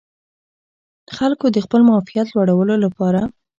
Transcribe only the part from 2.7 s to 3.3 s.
لپاره